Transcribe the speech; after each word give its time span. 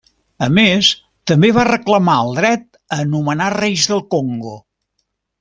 A 0.43 0.45
més, 0.59 0.87
també 1.31 1.51
va 1.57 1.65
reclamar 1.69 2.15
el 2.23 2.33
dret 2.39 2.65
a 2.99 2.99
nomenar 3.11 3.51
reis 3.57 3.87
del 3.93 4.03
Congo. 4.17 4.57